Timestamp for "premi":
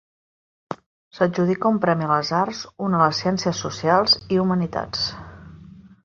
1.83-2.07